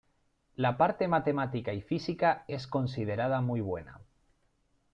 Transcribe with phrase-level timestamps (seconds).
[0.55, 4.01] La parte matemática y física es considerada muy buena.